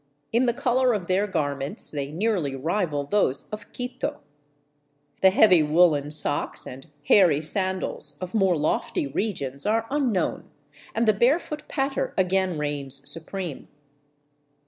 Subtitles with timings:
[0.33, 4.19] In the color of their garments they nearly rival those of Quito.
[5.21, 10.49] The heavy woolen socks and hairy san dals of more lofty regions are unknown,
[10.95, 13.67] and the barefoot patter again reigns supreme.